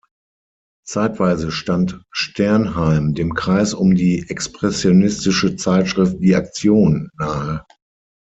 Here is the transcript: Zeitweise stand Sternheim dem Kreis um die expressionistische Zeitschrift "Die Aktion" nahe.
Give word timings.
Zeitweise 0.83 1.51
stand 1.51 2.01
Sternheim 2.09 3.13
dem 3.13 3.35
Kreis 3.35 3.75
um 3.75 3.93
die 3.93 4.27
expressionistische 4.29 5.57
Zeitschrift 5.57 6.19
"Die 6.23 6.33
Aktion" 6.35 7.11
nahe. 7.19 7.63